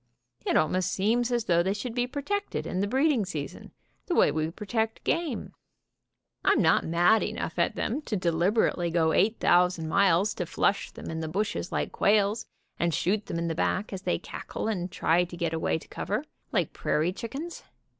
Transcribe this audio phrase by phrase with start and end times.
[0.47, 3.71] It almost seems as though they should be protected in the breeding season,
[4.07, 5.53] the way we protect game.
[6.43, 10.89] I am not mad enough at them to deliberately go eight thousand miles to flush
[10.89, 12.47] them in the bushes like quails,
[12.79, 15.87] and shoot them in the back as they cackle and try to get away to
[15.87, 17.61] cover, like prairie chickens.